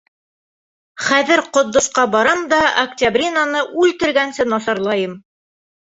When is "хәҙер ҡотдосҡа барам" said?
1.07-2.41